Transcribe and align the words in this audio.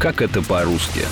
Как 0.00 0.22
это 0.22 0.40
по-русски? 0.40 1.02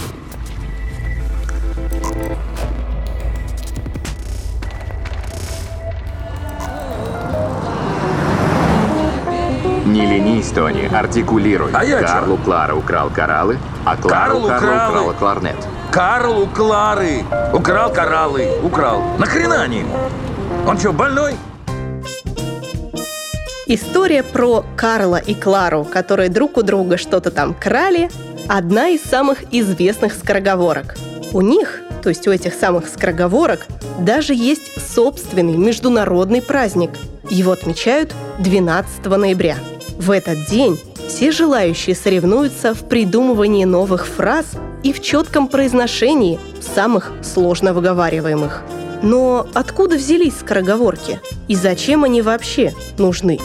Не 9.85 10.06
ленись, 10.06 10.49
Тони, 10.53 10.87
артикулируй. 10.87 11.71
А 11.74 11.85
я 11.85 12.01
чё? 12.01 12.06
Карлу 12.06 12.38
Клара 12.38 12.74
украл 12.74 13.10
кораллы, 13.10 13.59
а 13.85 13.95
Клару 13.95 14.40
Карл 14.40 14.46
Карл 14.46 14.49
Карла 14.49 14.56
украл. 14.56 14.91
украла 14.91 15.13
кларнет. 15.13 15.68
Карл 15.91 16.41
у 16.41 16.46
Клары. 16.46 17.24
Украл 17.52 17.92
кораллы. 17.92 18.48
Украл. 18.62 19.02
Нахрена 19.18 19.64
они 19.64 19.80
ему? 19.80 19.98
Он 20.66 20.78
что, 20.78 20.95
больной? 20.95 21.34
История 23.66 24.23
про 24.23 24.64
Карла 24.77 25.16
и 25.16 25.34
Клару, 25.34 25.84
которые 25.84 26.30
друг 26.30 26.56
у 26.56 26.62
друга 26.62 26.96
что-то 26.96 27.30
там 27.30 27.52
крали, 27.52 28.09
одна 28.48 28.88
из 28.88 29.02
самых 29.02 29.45
известных 29.52 30.15
скороговорок. 30.15 30.97
У 31.33 31.43
них, 31.43 31.83
то 32.02 32.09
есть 32.09 32.27
у 32.27 32.33
этих 32.33 32.55
самых 32.55 32.88
скороговорок, 32.88 33.66
даже 34.01 34.34
есть 34.34 34.95
собственный 34.95 35.57
международный 35.57 36.41
праздник. 36.41 36.91
Его 37.29 37.52
отмечают 37.52 38.15
12 38.38 39.05
ноября. 39.05 39.57
В 39.98 40.11
этот 40.11 40.47
день 40.47 40.80
все 41.09 41.30
желающие 41.30 41.95
соревнуются 41.95 42.74
в 42.74 42.88
придумывании 42.88 43.65
новых 43.65 44.07
фраз 44.07 44.47
и 44.83 44.93
в 44.93 45.02
четком 45.02 45.49
произношении 45.49 46.41
самых 46.74 47.12
сложно 47.23 47.74
выговариваемых. 47.74 48.62
Но 49.02 49.46
откуда 49.55 49.96
взялись 49.96 50.38
скороговорки? 50.38 51.21
И 51.49 51.55
зачем 51.55 52.05
они 52.05 52.23
вообще 52.23 52.73
нужны? 52.96 53.38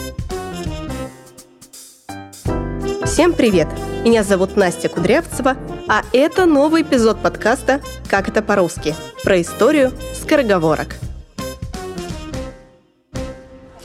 Всем 3.04 3.32
привет! 3.34 3.68
Меня 4.04 4.22
зовут 4.22 4.54
Настя 4.54 4.90
Кудрявцева, 4.90 5.56
а 5.88 6.02
это 6.12 6.44
новый 6.44 6.82
эпизод 6.82 7.22
подкаста 7.22 7.80
«Как 8.10 8.28
это 8.28 8.42
по-русски» 8.42 8.94
про 9.22 9.40
историю 9.40 9.92
скороговорок. 10.12 10.96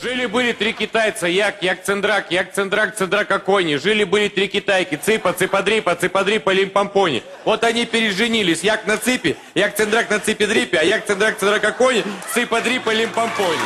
Жили-были 0.02 0.52
три 0.52 0.74
китайца, 0.74 1.26
як, 1.26 1.62
як 1.62 1.84
цендрак, 1.84 2.30
як 2.30 2.52
цендрак, 2.52 2.96
цендрак 2.96 3.30
окони. 3.30 3.78
Жили-были 3.78 4.28
три 4.28 4.48
китайки, 4.48 4.96
цыпа, 4.96 5.32
цыподрипа, 5.32 5.94
цыподрипа, 5.94 6.52
лимпомпони. 6.52 7.22
Вот 7.46 7.64
они 7.64 7.86
переженились, 7.86 8.62
як 8.62 8.86
на 8.86 8.98
цыпе, 8.98 9.36
як 9.54 9.74
цендрак 9.74 10.10
на 10.10 10.16
цыпе-дрипе, 10.16 10.76
а 10.80 10.82
як 10.82 11.06
цендрак, 11.06 11.38
цендрак 11.38 11.64
окони, 11.64 12.04
цыподрипа, 12.34 12.92
лимпомпони. 12.92 13.56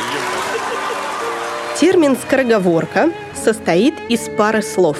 Термин 1.77 2.15
«скороговорка» 2.15 3.11
состоит 3.43 3.95
из 4.07 4.29
пары 4.37 4.61
слов 4.61 4.97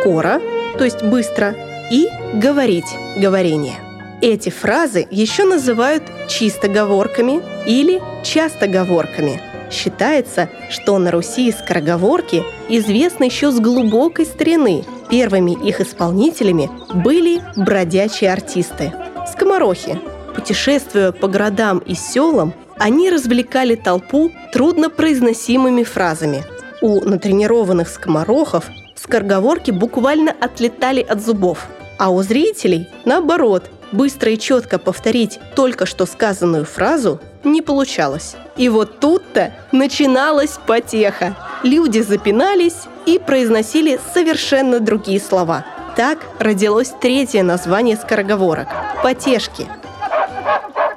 «скоро», 0.00 0.40
то 0.78 0.84
есть 0.84 1.02
«быстро», 1.02 1.54
и 1.90 2.08
«говорить»– 2.34 2.86
«говорение». 3.16 3.76
Эти 4.22 4.48
фразы 4.48 5.06
еще 5.10 5.44
называют 5.44 6.02
чистоговорками 6.28 7.42
или 7.66 8.02
частоговорками. 8.24 9.40
Считается, 9.70 10.48
что 10.70 10.98
на 10.98 11.10
Руси 11.10 11.52
скороговорки 11.52 12.42
известны 12.68 13.24
еще 13.24 13.50
с 13.50 13.60
глубокой 13.60 14.24
старины. 14.24 14.84
Первыми 15.10 15.52
их 15.52 15.80
исполнителями 15.80 16.70
были 16.94 17.42
бродячие 17.56 18.32
артисты– 18.32 18.92
скоморохи. 19.30 20.00
Путешествуя 20.34 21.12
по 21.12 21.28
городам 21.28 21.78
и 21.78 21.94
селам, 21.94 22.54
они 22.78 23.10
развлекали 23.10 23.74
толпу 23.74 24.30
труднопроизносимыми 24.52 25.82
фразами. 25.82 26.44
У 26.80 27.02
натренированных 27.04 27.88
скоморохов 27.88 28.68
скороговорки 29.06 29.70
буквально 29.70 30.34
отлетали 30.40 31.00
от 31.00 31.24
зубов, 31.24 31.66
а 31.98 32.10
у 32.10 32.22
зрителей, 32.22 32.88
наоборот, 33.04 33.70
быстро 33.92 34.32
и 34.32 34.38
четко 34.38 34.78
повторить 34.78 35.38
только 35.54 35.86
что 35.86 36.06
сказанную 36.06 36.64
фразу 36.64 37.20
не 37.44 37.62
получалось. 37.62 38.34
И 38.56 38.68
вот 38.68 38.98
тут-то 38.98 39.52
начиналась 39.70 40.58
потеха. 40.66 41.36
Люди 41.62 42.00
запинались 42.00 42.82
и 43.06 43.18
произносили 43.18 44.00
совершенно 44.12 44.80
другие 44.80 45.20
слова. 45.20 45.64
Так 45.94 46.18
родилось 46.40 46.92
третье 47.00 47.42
название 47.42 47.96
скороговорок– 47.96 48.68
потешки. 49.02 49.66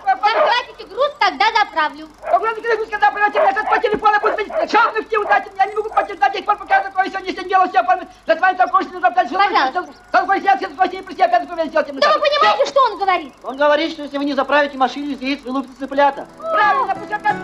Захватите 0.04 0.86
груз, 0.90 1.12
тогда 1.20 1.46
заправлю. 1.64 2.08
Огромный 2.40 2.62
клянусь, 2.62 2.90
когда 2.90 3.12
пройдете 3.12 3.40
меня 3.40 3.52
сейчас 3.52 3.66
по 3.70 3.80
телефону 3.80 4.20
буду 4.22 4.34
звонить. 4.34 4.72
Черных 4.72 5.08
все 5.08 5.18
удачи, 5.18 5.48
я 5.58 5.66
не 5.66 5.76
могу 5.76 5.90
платить 5.90 6.20
до 6.20 6.30
тех 6.30 6.46
пор, 6.46 6.58
пока 6.58 6.78
я 6.78 6.84
такое 6.84 7.10
сегодня 7.10 7.32
не 7.32 7.50
дело 7.50 7.68
все 7.68 7.80
оформить. 7.80 8.08
За 8.26 8.36
твоим 8.38 8.56
такой, 8.56 8.84
что 8.84 8.94
нужно 8.94 9.08
опять 9.10 9.30
Пожалуйста. 9.30 9.94
Такой 10.10 10.42
сел, 10.42 10.56
все 10.56 10.70
спросили, 10.70 11.02
при 11.02 11.14
себе 11.16 11.26
опять 11.26 11.42
документ 11.42 11.70
сделайте. 11.70 11.92
Да 11.92 12.14
вы 12.14 12.20
понимаете, 12.22 12.66
что 12.66 12.80
он 12.86 12.98
говорит? 12.98 13.34
Он 13.44 13.58
говорит, 13.58 13.92
что 13.92 14.04
если 14.04 14.18
вы 14.18 14.24
не 14.24 14.36
заправите 14.36 14.78
машину 14.78 15.12
из 15.12 15.22
яиц, 15.22 15.42
вы 15.44 15.52
лупите 15.52 15.74
цыплята. 15.80 16.28
Правильно, 16.40 16.96
пусть 16.96 17.12
опять 17.12 17.36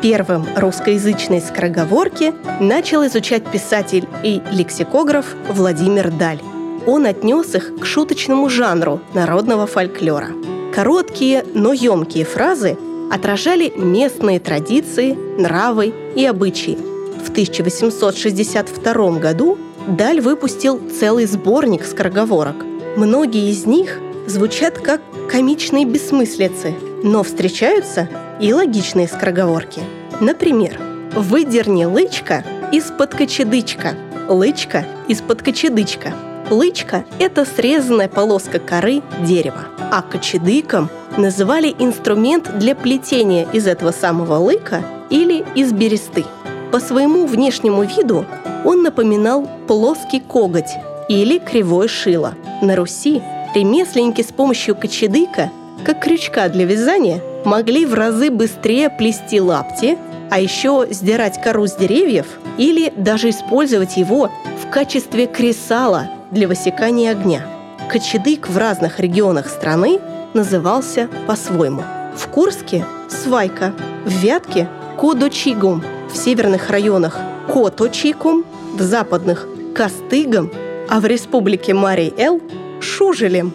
Первым 0.00 0.46
русскоязычной 0.56 1.40
скороговорки 1.40 2.34
начал 2.60 3.04
изучать 3.06 3.44
писатель 3.50 4.08
и 4.22 4.40
лексикограф 4.52 5.26
Владимир 5.48 6.12
Даль. 6.12 6.40
Он 6.86 7.06
отнес 7.06 7.52
их 7.56 7.80
к 7.80 7.84
шуточному 7.84 8.48
жанру 8.48 9.00
народного 9.12 9.66
фольклора. 9.66 10.28
Короткие, 10.72 11.44
но 11.54 11.74
емкие 11.74 12.24
фразы 12.24 12.78
отражали 13.10 13.70
местные 13.76 14.40
традиции, 14.40 15.12
нравы 15.38 15.92
и 16.16 16.24
обычаи. 16.24 16.78
В 17.22 17.28
1862 17.30 19.18
году 19.18 19.58
Даль 19.86 20.22
выпустил 20.22 20.80
целый 20.98 21.26
сборник 21.26 21.84
скороговорок. 21.84 22.56
Многие 22.96 23.50
из 23.50 23.66
них 23.66 23.98
звучат 24.26 24.78
как 24.78 25.02
комичные 25.30 25.84
бессмыслицы, 25.84 26.74
но 27.02 27.22
встречаются 27.22 28.08
и 28.40 28.54
логичные 28.54 29.08
скороговорки. 29.08 29.82
Например, 30.20 30.80
«Выдерни 31.14 31.84
лычка 31.84 32.44
из-под 32.72 33.14
кочедычка», 33.14 33.94
«лычка 34.26 34.86
из-под 35.06 35.42
кочедычка». 35.42 36.14
Лычка– 36.50 37.04
это 37.18 37.44
срезанная 37.44 38.08
полоска 38.08 38.58
коры 38.58 39.02
дерева, 39.24 39.64
а 39.90 40.02
кочедыком 40.02 40.90
называли 41.16 41.74
инструмент 41.78 42.58
для 42.58 42.74
плетения 42.74 43.46
из 43.52 43.66
этого 43.66 43.92
самого 43.92 44.36
лыка 44.36 44.82
или 45.10 45.44
из 45.54 45.72
бересты. 45.72 46.24
По 46.70 46.80
своему 46.80 47.26
внешнему 47.26 47.84
виду 47.84 48.24
он 48.64 48.82
напоминал 48.82 49.48
плоский 49.66 50.20
коготь 50.20 50.70
или 51.08 51.38
кривое 51.38 51.88
шило. 51.88 52.34
На 52.60 52.76
Руси 52.76 53.22
ремесленники 53.54 54.22
с 54.22 54.32
помощью 54.32 54.74
кочедыка, 54.74 55.50
как 55.84 56.00
крючка 56.00 56.48
для 56.48 56.64
вязания, 56.64 57.20
могли 57.44 57.84
в 57.84 57.94
разы 57.94 58.30
быстрее 58.30 58.88
плести 58.88 59.40
лапти, 59.40 59.98
а 60.30 60.40
еще 60.40 60.86
сдирать 60.90 61.42
кору 61.42 61.66
с 61.66 61.74
деревьев 61.74 62.26
или 62.56 62.92
даже 62.96 63.30
использовать 63.30 63.96
его 63.96 64.30
в 64.62 64.70
качестве 64.70 65.26
кресала 65.26 66.08
для 66.32 66.48
высекания 66.48 67.10
огня. 67.10 67.46
Кочедык 67.90 68.48
в 68.48 68.56
разных 68.56 68.98
регионах 68.98 69.48
страны 69.48 70.00
назывался 70.34 71.08
по-своему. 71.26 71.84
В 72.16 72.26
Курске– 72.28 72.84
свайка, 73.08 73.72
в 74.04 74.10
Вятке– 74.10 74.68
кодочигум, 74.96 75.84
в 76.10 76.16
северных 76.16 76.70
районах– 76.70 77.18
коточикум, 77.48 78.44
в 78.74 78.80
западных– 78.80 79.46
костыгом, 79.74 80.50
а 80.88 81.00
в 81.00 81.06
республике 81.06 81.74
Марий-Эл– 81.74 82.40
шужелем. 82.80 83.52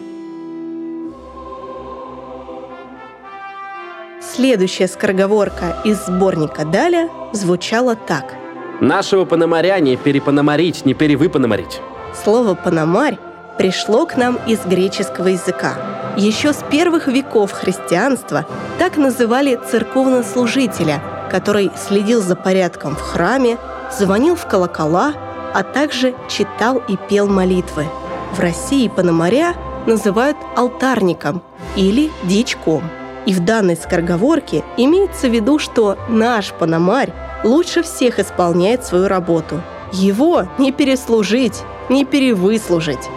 Следующая 4.22 4.86
скороговорка 4.86 5.78
из 5.84 6.06
сборника 6.06 6.64
Даля 6.64 7.08
звучала 7.32 7.96
так. 7.96 8.34
Нашего 8.80 9.24
пономаря 9.24 9.80
не 9.80 9.96
перепономарить, 9.96 10.84
не 10.84 10.94
перевыпономарить. 10.94 11.80
Слово 12.14 12.54
«пономарь» 12.54 13.18
пришло 13.58 14.06
к 14.06 14.16
нам 14.16 14.38
из 14.46 14.60
греческого 14.60 15.28
языка. 15.28 15.74
Еще 16.16 16.52
с 16.52 16.64
первых 16.70 17.06
веков 17.06 17.52
христианства 17.52 18.46
так 18.78 18.96
называли 18.96 19.58
церковнослужителя, 19.70 21.02
который 21.30 21.70
следил 21.76 22.22
за 22.22 22.36
порядком 22.36 22.96
в 22.96 23.00
храме, 23.00 23.58
звонил 23.96 24.36
в 24.36 24.46
колокола, 24.46 25.14
а 25.54 25.62
также 25.62 26.14
читал 26.28 26.82
и 26.88 26.96
пел 27.08 27.28
молитвы. 27.28 27.86
В 28.32 28.40
России 28.40 28.88
пономаря 28.88 29.54
называют 29.86 30.36
алтарником 30.56 31.42
или 31.76 32.10
дичком. 32.24 32.82
И 33.26 33.32
в 33.32 33.44
данной 33.44 33.76
скороговорке 33.76 34.64
имеется 34.76 35.28
в 35.28 35.32
виду, 35.32 35.58
что 35.58 35.98
наш 36.08 36.52
пономарь 36.52 37.12
лучше 37.44 37.82
всех 37.82 38.18
исполняет 38.18 38.84
свою 38.84 39.08
работу. 39.08 39.60
Его 39.92 40.46
не 40.58 40.72
переслужить, 40.72 41.62
не 41.88 42.04
перевыслужить. 42.04 43.08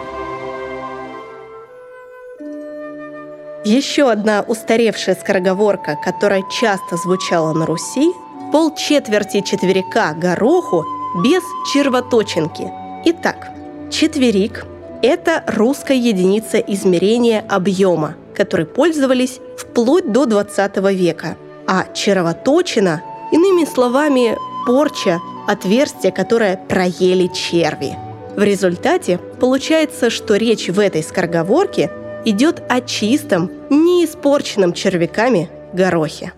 Еще 3.63 4.09
одна 4.09 4.41
устаревшая 4.41 5.15
скороговорка, 5.15 5.97
которая 6.03 6.43
часто 6.49 6.97
звучала 6.97 7.53
на 7.53 7.65
Руси– 7.65 8.11
полчетверти 8.51 9.41
четверика 9.41 10.13
гороху 10.13 10.85
без 11.23 11.41
червоточинки. 11.71 12.69
Итак, 13.05 13.51
Четверик– 13.91 14.65
это 15.01 15.43
русская 15.47 15.97
единица 15.97 16.59
измерения 16.59 17.43
объема, 17.49 18.15
которой 18.33 18.65
пользовались 18.65 19.41
вплоть 19.57 20.09
до 20.13 20.25
20 20.25 20.77
века. 20.93 21.35
А 21.67 21.85
червоточина, 21.93 23.03
иными 23.33 23.65
словами, 23.65 24.37
порча, 24.65 25.19
отверстие, 25.45 26.13
которое 26.13 26.55
проели 26.55 27.27
черви. 27.27 27.97
В 28.35 28.43
результате 28.43 29.19
получается, 29.39 30.09
что 30.09 30.35
речь 30.35 30.69
в 30.69 30.79
этой 30.79 31.03
скороговорке 31.03 31.91
идет 32.25 32.61
о 32.69 32.81
чистом, 32.81 33.51
не 33.69 34.05
испорченном 34.05 34.73
червяками 34.73 35.49
горохе. 35.73 36.33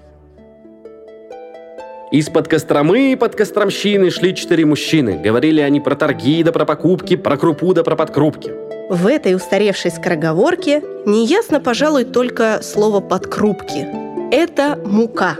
Из-под 2.11 2.47
Костромы 2.47 3.13
и 3.13 3.15
под 3.15 3.35
Костромщины 3.35 4.11
шли 4.11 4.35
четыре 4.35 4.65
мужчины. 4.65 5.19
Говорили 5.19 5.61
они 5.61 5.81
про 5.81 5.95
торги 5.95 6.43
да 6.43 6.51
про 6.51 6.65
покупки, 6.65 7.15
про 7.15 7.37
крупу 7.37 7.73
да 7.73 7.83
про 7.83 7.95
подкрупки. 7.95 8.51
В 8.89 9.07
этой 9.07 9.33
устаревшей 9.33 9.89
скороговорке 9.89 10.83
неясно, 11.05 11.59
пожалуй, 11.59 12.03
только 12.03 12.59
слово 12.61 12.99
«подкрупки». 12.99 13.87
Это 14.31 14.79
мука. 14.85 15.37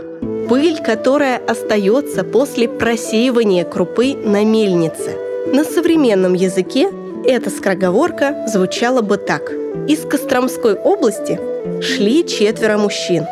Пыль, 0.48 0.78
которая 0.82 1.38
остается 1.38 2.24
после 2.24 2.68
просеивания 2.68 3.64
крупы 3.64 4.14
на 4.14 4.44
мельнице. 4.44 5.23
На 5.46 5.62
современном 5.62 6.34
языке 6.34 6.90
эта 7.24 7.50
скороговорка 7.50 8.46
звучала 8.48 9.02
бы 9.02 9.18
так. 9.18 9.52
Из 9.88 10.00
Костромской 10.00 10.74
области 10.74 11.38
шли 11.82 12.26
четверо 12.26 12.78
мужчин. 12.78 13.24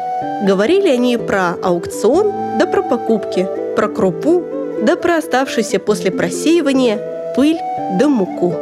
Говорили 0.45 0.89
они 0.89 1.17
про 1.17 1.55
аукцион, 1.63 2.59
да 2.59 2.67
про 2.67 2.83
покупки, 2.83 3.47
про 3.77 3.89
крупу, 3.89 4.45
да 4.83 4.97
про 4.97 5.17
оставшуюся 5.17 5.79
после 5.79 6.11
просеивания 6.11 6.99
пыль 7.35 7.59
да 7.99 8.09
муку. 8.09 8.55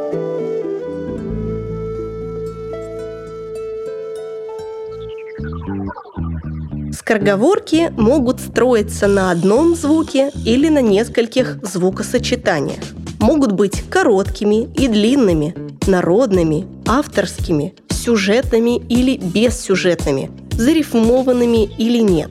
Скороговорки 6.93 7.93
могут 7.96 8.41
строиться 8.41 9.08
на 9.08 9.31
одном 9.31 9.75
звуке 9.75 10.31
или 10.44 10.69
на 10.69 10.81
нескольких 10.81 11.58
звукосочетаниях. 11.62 13.00
Могут 13.20 13.52
быть 13.52 13.82
короткими 13.90 14.69
и 14.75 14.88
длинными, 14.88 15.55
народными, 15.87 16.67
авторскими, 16.87 17.75
сюжетными 17.90 18.78
или 18.88 19.19
бессюжетными, 19.19 20.31
зарифмованными 20.52 21.70
или 21.76 21.99
нет. 21.99 22.31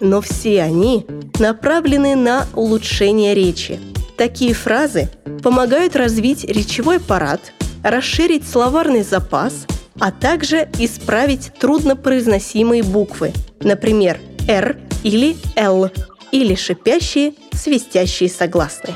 Но 0.00 0.20
все 0.20 0.62
они 0.62 1.04
направлены 1.40 2.14
на 2.14 2.46
улучшение 2.54 3.34
речи. 3.34 3.80
Такие 4.16 4.54
фразы 4.54 5.08
помогают 5.42 5.96
развить 5.96 6.44
речевой 6.44 6.98
аппарат, 6.98 7.52
расширить 7.82 8.48
словарный 8.48 9.02
запас, 9.02 9.66
а 9.98 10.12
также 10.12 10.68
исправить 10.78 11.52
труднопроизносимые 11.58 12.84
буквы, 12.84 13.32
например, 13.60 14.20
«р» 14.46 14.78
или 15.02 15.36
«л», 15.56 15.90
или 16.30 16.54
шипящие, 16.54 17.34
свистящие 17.52 18.28
согласные. 18.28 18.94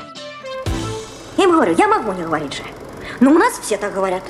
Я 1.37 1.45
им 1.45 1.53
говорю, 1.53 1.75
я 1.77 1.89
могу 1.89 2.13
не 2.13 2.23
говорить 2.23 2.55
же. 2.55 2.63
Но 3.21 3.31
у 3.31 3.39
нас 3.39 3.55
все 3.61 3.77
так 3.77 3.95
говорят. 3.95 4.23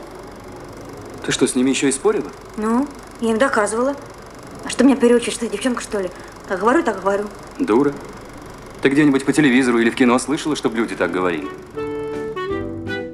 Ты 1.24 1.32
что, 1.32 1.46
с 1.46 1.54
ними 1.54 1.70
еще 1.70 1.88
и 1.88 1.92
спорила? 1.92 2.30
Ну, 2.56 2.86
я 3.20 3.30
им 3.30 3.38
доказывала. 3.38 3.94
А 4.64 4.68
что 4.68 4.84
меня 4.84 4.96
переучишь, 4.96 5.36
ты 5.36 5.48
девчонка, 5.48 5.82
что 5.82 6.00
ли? 6.00 6.10
Как 6.48 6.60
говорю, 6.60 6.82
так 6.82 7.00
говорю. 7.00 7.24
Дура. 7.58 7.92
Ты 8.82 8.88
где-нибудь 8.88 9.24
по 9.24 9.32
телевизору 9.32 9.78
или 9.78 9.90
в 9.90 9.94
кино 9.94 10.18
слышала, 10.18 10.56
чтобы 10.56 10.76
люди 10.76 10.96
так 10.96 11.12
говорили? 11.12 11.48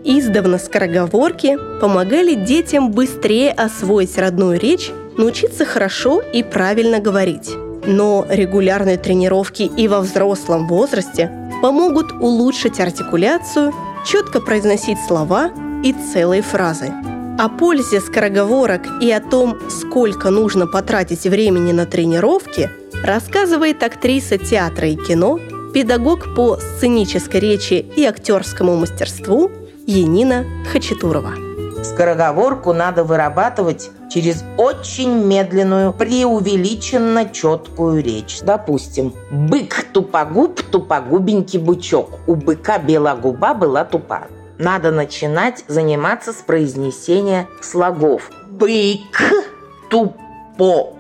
Издавна 0.05 0.59
скороговорки 0.59 1.59
помогали 1.81 2.35
детям 2.35 2.91
быстрее 2.93 3.53
освоить 3.53 4.17
родную 4.17 4.59
речь, 4.59 4.91
научиться 5.19 5.67
хорошо 5.67 6.23
и 6.23 6.43
правильно 6.43 6.99
говорить. 6.99 7.51
Но 7.87 8.27
регулярные 8.29 8.97
тренировки 8.97 9.63
и 9.63 9.87
во 9.87 10.01
взрослом 10.01 10.67
возрасте 10.67 11.31
помогут 11.61 12.13
улучшить 12.13 12.81
артикуляцию, 12.81 13.73
четко 14.07 14.41
произносить 14.41 14.99
слова 15.07 15.51
и 15.83 15.95
целые 16.13 16.43
фразы. 16.43 16.93
О 17.39 17.49
пользе 17.49 18.01
скороговорок 18.01 18.83
и 19.01 19.11
о 19.13 19.21
том, 19.21 19.59
сколько 19.71 20.31
нужно 20.31 20.67
потратить 20.67 21.25
времени 21.25 21.73
на 21.73 21.87
тренировки, 21.87 22.71
рассказывает 23.05 23.83
актриса 23.83 24.39
театра 24.39 24.89
и 24.89 24.97
кино, 24.97 25.39
педагог 25.73 26.35
по 26.35 26.57
сценической 26.57 27.41
речи 27.41 27.87
и 27.97 28.05
актерскому 28.05 28.77
мастерству 28.77 29.51
Енина 29.87 30.45
Хачатурова. 30.73 31.48
Скороговорку 31.83 32.73
надо 32.73 33.05
вырабатывать 33.05 33.91
через 34.11 34.43
очень 34.57 35.25
медленную, 35.25 35.93
преувеличенно 35.93 37.29
четкую 37.29 38.03
речь. 38.03 38.41
Допустим, 38.43 39.15
бык 39.31 39.85
тупогуб, 39.93 40.61
тупогубенький 40.63 41.61
бычок. 41.61 42.19
У 42.27 42.35
быка 42.35 42.79
белая 42.79 43.15
губа 43.17 43.53
была 43.55 43.85
тупа. 43.85 44.23
Надо 44.59 44.91
начинать 44.91 45.65
заниматься 45.69 46.33
с 46.33 46.37
произнесения 46.37 47.47
слогов. 47.61 48.31
Бык 48.49 48.99
тупогуб, 49.89 50.97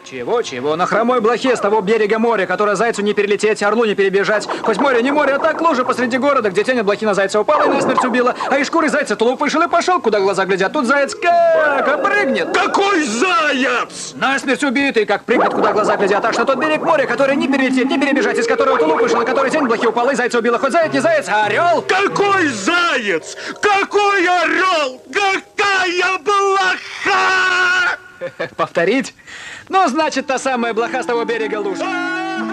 Чего? 0.04 0.42
Чего? 0.42 0.76
На 0.76 0.86
хромой 0.86 1.22
блохе 1.22 1.56
с 1.56 1.60
того 1.60 1.82
берега 1.82 2.20
моря, 2.20 2.46
которое 2.46 2.76
зайцу 2.76 3.02
не 3.02 3.14
перелететь, 3.14 3.62
орлу 3.64 3.86
не 3.86 3.96
перебежать. 3.96 4.48
Хоть 4.64 4.78
море 4.78 5.02
не 5.02 5.12
море, 5.12 5.34
а 5.34 5.40
так 5.40 5.62
лужа 5.62 5.84
посреди 5.84 6.18
города, 6.18 6.50
где 6.50 6.64
тень 6.64 6.80
от 6.80 6.86
блохи 6.86 7.06
на 7.06 7.14
зайца 7.14 7.40
упала 7.40 7.64
и 7.64 7.68
насмерть 7.70 8.04
убила. 8.04 8.36
А 8.50 8.58
из 8.58 8.68
шкуры 8.68 8.90
зайца 8.90 9.16
тулуп 9.16 9.42
вышел 9.42 9.62
и 9.62 9.68
пошел, 9.68 10.00
куда 10.00 10.20
глаза 10.20 10.46
глядят. 10.46 10.74
Тут 10.74 10.86
заяц 10.86 11.16
как 11.16 11.88
опрыгнет. 11.88 12.56
Какой 12.56 13.04
заяц? 13.04 14.14
Насмерть 14.16 14.64
убитый, 14.64 15.06
как 15.06 15.26
прыгнет, 15.26 15.54
куда 15.54 15.74
глаза 15.74 15.98
глядят. 15.98 16.22
Так 16.22 16.34
что 16.34 16.46
тот 16.46 16.58
берег 16.58 16.82
моря, 16.82 17.06
который 17.06 17.36
не 17.36 17.48
перелететь, 17.48 17.90
не 17.90 18.00
перебежать, 18.00 18.38
из 18.38 18.48
которого 18.48 18.78
тулуп 18.78 19.02
вышел, 19.02 19.20
на 19.20 19.26
который 19.26 19.52
тень 19.52 19.66
блохи 19.66 19.86
упала 19.86 20.12
и 20.12 20.16
зайца 20.16 20.40
убила. 20.40 20.58
Хоть 20.58 20.72
заяц 20.72 20.94
не 20.94 21.00
заяц, 21.00 21.28
а 21.30 21.46
орел. 21.46 21.84
Какой 21.88 22.48
заяц? 22.48 23.36
Какой 23.62 24.28
орел? 24.28 25.02
Какая 25.12 26.18
блоха! 26.20 27.98
Повторить? 28.56 29.14
Ну, 29.70 29.88
значит, 29.88 30.28
та 30.28 30.38
самая 30.38 30.74
блоха 30.74 31.02
с 31.02 31.06
того 31.06 31.26
берега 31.26 31.60
лужи. 31.60 31.84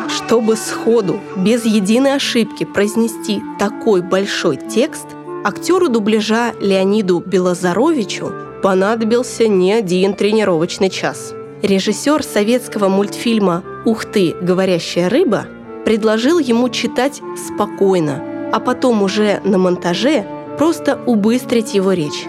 Чтобы 0.08 0.56
сходу, 0.56 1.20
без 1.36 1.64
единой 1.64 2.14
ошибки 2.14 2.64
произнести 2.64 3.42
такой 3.58 4.02
большой 4.02 4.56
текст, 4.56 5.06
актеру 5.44 5.88
дубляжа 5.88 6.52
Леониду 6.60 7.20
Белозаровичу 7.20 8.32
понадобился 8.62 9.48
не 9.48 9.72
один 9.72 10.14
тренировочный 10.14 10.88
час. 10.88 11.34
Режиссер 11.62 12.22
советского 12.22 12.88
мультфильма 12.88 13.62
«Ух 13.84 14.04
ты, 14.04 14.34
говорящая 14.40 15.08
рыба» 15.08 15.46
предложил 15.84 16.38
ему 16.38 16.68
читать 16.68 17.20
спокойно, 17.36 18.22
а 18.52 18.60
потом 18.60 19.02
уже 19.02 19.40
на 19.44 19.58
монтаже 19.58 20.24
просто 20.58 20.98
убыстрить 21.06 21.74
его 21.74 21.92
речь. 21.92 22.26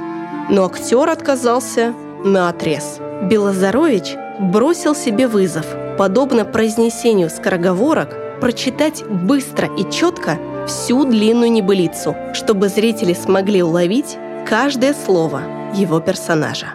Но 0.49 0.65
актер 0.65 1.09
отказался 1.09 1.93
на 2.23 2.49
отрез. 2.49 2.99
Белозарович 3.23 4.15
бросил 4.39 4.95
себе 4.95 5.27
вызов. 5.27 5.65
Подобно 5.97 6.45
произнесению 6.45 7.29
скороговорок, 7.29 8.39
прочитать 8.41 9.03
быстро 9.07 9.69
и 9.77 9.89
четко 9.89 10.37
всю 10.67 11.05
длинную 11.05 11.51
небылицу, 11.51 12.15
чтобы 12.33 12.69
зрители 12.69 13.13
смогли 13.13 13.61
уловить 13.61 14.17
каждое 14.47 14.93
слово 14.93 15.41
его 15.73 15.99
персонажа. 15.99 16.73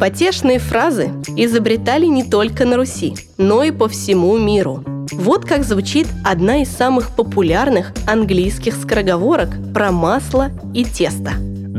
Потешные 0.00 0.58
фразы 0.58 1.10
изобретали 1.36 2.06
не 2.06 2.24
только 2.24 2.64
на 2.64 2.76
Руси, 2.76 3.14
но 3.38 3.62
и 3.62 3.70
по 3.70 3.88
всему 3.88 4.36
миру. 4.38 4.84
Вот 5.12 5.44
как 5.44 5.64
звучит 5.64 6.06
одна 6.24 6.62
из 6.62 6.68
самых 6.68 7.14
популярных 7.14 7.92
английских 8.06 8.74
скороговорок 8.74 9.50
про 9.72 9.92
масло 9.92 10.50
и 10.74 10.84
тесто. 10.84 11.32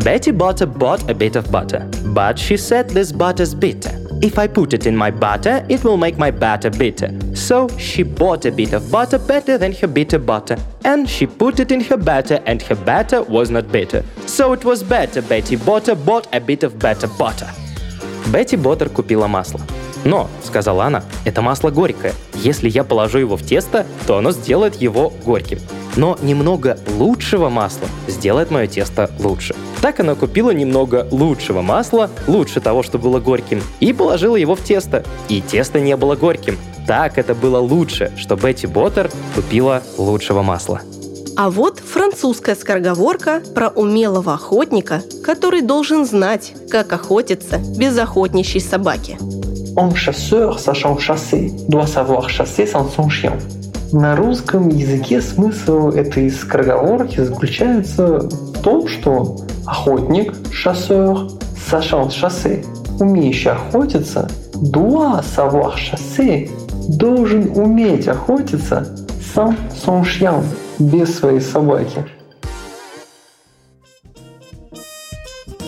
Betty 0.05 0.31
Butter 0.31 0.67
bought 0.67 1.09
a 1.11 1.15
bit 1.15 1.37
of 1.37 1.51
butter, 1.51 1.89
but 2.15 2.39
she 2.39 2.57
said 2.57 2.91
this 2.91 3.13
butter's 3.13 3.55
bitter. 3.55 3.91
If 4.23 4.39
I 4.39 4.47
put 4.47 4.75
it 4.75 4.87
in 4.87 4.95
my 4.95 5.11
butter, 5.11 5.65
it 5.71 5.83
will 5.83 5.97
make 5.97 6.19
my 6.19 6.31
batter 6.31 6.69
bitter. 6.69 7.11
So 7.35 7.69
she 7.79 8.03
bought 8.03 8.45
a 8.45 8.53
bit 8.53 8.75
of 8.75 8.91
butter 8.91 9.19
better 9.19 9.57
than 9.57 9.73
her 9.73 9.87
bitter 9.87 10.19
butter. 10.19 10.59
And 10.85 11.09
she 11.09 11.27
put 11.27 11.59
it 11.59 11.73
in 11.73 11.81
her 11.85 11.97
batter, 11.97 12.43
and 12.45 12.61
her 12.63 12.75
batter 12.75 13.23
was 13.23 13.51
not 13.51 13.73
bitter. 13.73 14.05
So 14.27 14.53
it 14.53 14.65
was 14.65 14.83
better 14.83 15.23
Betty 15.23 15.57
Butter 15.57 15.95
bought 15.95 16.29
a 16.35 16.41
bit 16.41 16.63
of 16.63 16.79
better 16.79 17.09
butter. 17.19 17.49
Бетти 18.31 18.57
Боттер 18.57 18.91
купила 18.91 19.27
масло. 19.27 19.61
Но, 20.05 20.29
сказала 20.45 20.85
она, 20.85 21.03
это 21.25 21.43
масло 21.43 21.71
горькое. 21.71 22.15
Если 22.35 22.69
я 22.69 22.85
положу 22.85 23.19
его 23.19 23.37
в 23.37 23.43
тесто, 23.43 23.87
то 24.07 24.19
оно 24.19 24.33
сделает 24.33 24.77
его 24.77 25.13
горьким. 25.25 25.59
Но 25.96 26.18
немного 26.22 26.78
лучшего 26.98 27.50
масла 27.50 27.88
сделает 28.08 28.52
мое 28.52 28.68
тесто 28.68 29.10
лучше. 29.20 29.56
Так 29.82 30.00
она 30.00 30.16
купила 30.16 30.52
немного 30.52 31.08
лучшего 31.12 31.62
масла, 31.62 32.10
лучше 32.28 32.60
того, 32.60 32.84
что 32.84 32.98
было 32.98 33.20
горьким, 33.20 33.62
и 33.80 33.94
положила 33.94 34.36
его 34.36 34.56
в 34.56 34.62
тесто. 34.62 35.04
И 35.30 35.42
тесто 35.42 35.80
не 35.80 35.96
было 35.96 36.16
горьким. 36.16 36.58
Так 36.88 37.18
это 37.18 37.34
было 37.34 37.60
лучше, 37.60 38.12
что 38.18 38.36
Бетти 38.36 38.68
Боттер 38.68 39.10
купила 39.36 39.82
лучшего 39.98 40.42
масла. 40.42 40.82
А 41.38 41.50
вот 41.50 41.80
французская 41.80 42.56
скороговорка 42.56 43.42
про 43.54 43.68
умелого 43.68 44.36
охотника, 44.36 45.02
который 45.24 45.62
должен 45.62 46.06
знать, 46.06 46.54
как 46.70 46.94
охотиться 46.94 47.58
без 47.78 47.98
охотничьей 47.98 48.62
собаки. 48.62 49.18
Un 49.76 49.94
chasseur, 49.94 50.58
sachant 50.58 50.98
chasser, 51.00 51.52
doit 51.68 51.88
savoir 51.88 52.30
chasser 52.30 52.66
sans 52.66 52.90
son 52.96 53.10
chien. 53.10 53.34
На 53.92 54.16
русском 54.16 54.70
языке 54.70 55.22
смысл 55.22 55.90
этой 55.90 56.30
скороговорки 56.30 57.22
заключается 57.22 58.20
в 58.20 58.62
том, 58.62 58.88
что 58.88 59.38
охотник, 59.66 60.34
шассер, 60.52 61.30
sachant 61.70 62.10
chasser, 62.10 62.66
умеющий 63.00 63.52
охотиться, 63.52 64.30
doit 64.54 65.24
savoir 65.24 65.74
chasser, 65.76 66.50
должен 66.90 67.52
уметь 67.58 68.08
охотиться 68.08 68.88
son 69.36 70.04
chien, 70.04 70.44
без 70.80 71.18
своей 71.18 71.42
собаки. 71.42 72.06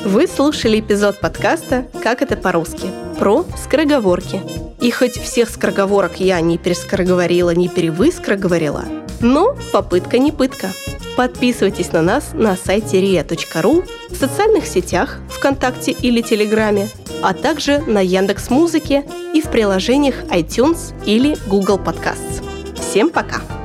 Вы 0.06 0.28
слушали 0.28 0.80
эпизод 0.80 1.20
подкаста 1.20 1.86
«Как 2.02 2.22
это 2.22 2.38
по-русски» 2.38 2.88
про 3.20 3.46
скороговорки. 3.58 4.42
И 4.80 4.92
хоть 4.92 5.18
всех 5.18 5.50
скороговорок 5.50 6.20
я 6.20 6.40
не 6.40 6.58
перескороговорила, 6.58 7.52
не 7.52 7.68
перевыскороговорила, 7.68 8.86
но 9.22 9.56
попытка 9.72 10.20
не 10.20 10.32
пытка. 10.32 10.70
Подписывайтесь 11.16 11.92
на 11.92 12.04
нас 12.04 12.30
на 12.34 12.56
сайте 12.56 13.02
ria.ru, 13.02 13.88
в 14.10 14.16
социальных 14.16 14.68
сетях, 14.68 15.20
ВКонтакте 15.30 15.92
или 15.92 16.22
Телеграме, 16.22 16.90
а 17.24 17.34
также 17.34 17.80
на 17.80 18.00
Яндекс 18.00 18.52
Музыке 18.52 19.04
и 19.34 19.42
в 19.42 19.50
приложениях 19.50 20.16
iTunes 20.26 20.94
или 21.06 21.36
Google 21.48 21.80
Podcasts. 21.80 22.44
Всем 22.76 23.10
пока! 23.10 23.57